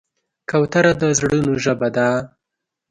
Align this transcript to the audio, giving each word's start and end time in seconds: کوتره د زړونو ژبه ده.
کوتره 0.49 0.91
د 1.01 1.03
زړونو 1.17 1.53
ژبه 1.63 1.87
ده. 1.95 2.09